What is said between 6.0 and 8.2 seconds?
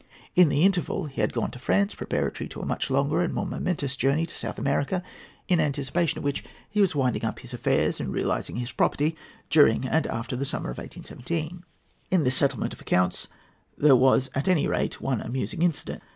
of which he was winding up his affairs and